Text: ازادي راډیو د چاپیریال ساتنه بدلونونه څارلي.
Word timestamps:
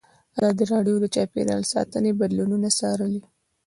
ازادي 0.37 0.63
راډیو 0.73 0.95
د 1.01 1.05
چاپیریال 1.15 1.63
ساتنه 1.73 2.09
بدلونونه 2.19 2.69
څارلي. 2.79 3.21